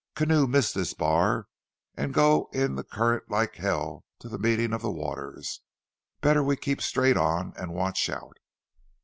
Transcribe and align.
"Canoe 0.15 0.47
miss 0.47 0.73
this 0.73 0.95
bar, 0.95 1.45
and 1.95 2.11
go 2.11 2.49
in 2.51 2.73
the 2.73 2.83
current 2.83 3.29
like 3.29 3.57
hell 3.57 4.03
to 4.17 4.27
the 4.27 4.39
meeting 4.39 4.73
of 4.73 4.81
the 4.81 4.89
waters. 4.89 5.61
Better 6.21 6.41
we 6.41 6.55
keep 6.55 6.81
straight 6.81 7.17
on 7.17 7.53
and 7.55 7.71
watch 7.75 8.09
out." 8.09 8.37